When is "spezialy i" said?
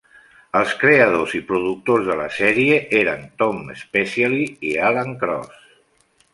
3.85-4.77